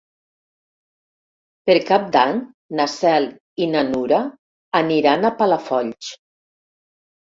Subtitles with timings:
[1.71, 2.41] Per Cap d'Any
[2.81, 3.31] na Cel
[3.65, 4.25] i na Nura
[4.85, 6.15] aniran a Palafolls.